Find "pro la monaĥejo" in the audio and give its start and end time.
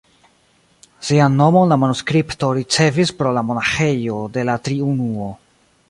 3.21-4.23